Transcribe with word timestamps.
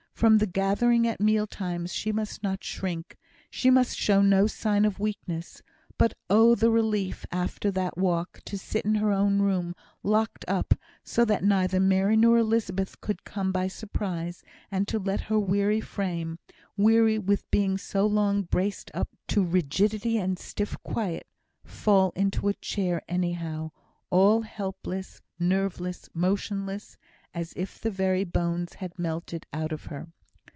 From 0.13 0.37
the 0.37 0.45
gathering 0.45 1.07
at 1.07 1.19
meal 1.19 1.47
times 1.47 1.91
she 1.91 2.11
must 2.11 2.43
not 2.43 2.63
shrink. 2.63 3.17
She 3.49 3.71
must 3.71 3.97
show 3.97 4.21
no 4.21 4.45
sign 4.45 4.85
of 4.85 4.99
weakness. 4.99 5.63
But, 5.97 6.13
oh! 6.29 6.53
the 6.53 6.69
relief, 6.69 7.25
after 7.31 7.71
that 7.71 7.97
walk, 7.97 8.39
to 8.45 8.55
sit 8.55 8.85
in 8.85 8.93
her 9.01 9.11
own 9.11 9.39
room, 9.39 9.73
locked 10.03 10.45
up, 10.47 10.75
so 11.03 11.25
that 11.25 11.43
neither 11.43 11.79
Mary 11.79 12.15
nor 12.15 12.37
Elizabeth 12.37 13.01
could 13.01 13.23
come 13.23 13.51
by 13.51 13.67
surprise, 13.67 14.43
and 14.69 14.87
to 14.89 14.99
let 14.99 15.21
her 15.21 15.39
weary 15.39 15.81
frame 15.81 16.37
(weary 16.77 17.17
with 17.17 17.49
being 17.49 17.79
so 17.79 18.05
long 18.05 18.43
braced 18.43 18.91
up 18.93 19.09
to 19.29 19.43
rigidity 19.43 20.19
and 20.19 20.37
stiff 20.37 20.77
quiet) 20.83 21.25
fall 21.63 22.13
into 22.15 22.47
a 22.47 22.53
chair 22.53 23.01
anyhow 23.09 23.71
all 24.11 24.41
helpless, 24.41 25.19
nerveless, 25.39 26.09
motionless, 26.13 26.97
as 27.33 27.53
if 27.55 27.79
the 27.79 27.89
very 27.89 28.25
bones 28.25 28.73
had 28.75 28.99
melted 28.99 29.45
out 29.53 29.71
of 29.71 29.85
her! 29.85 30.05